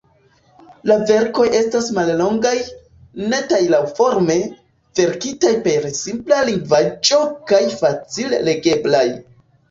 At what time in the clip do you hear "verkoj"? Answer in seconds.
1.09-1.43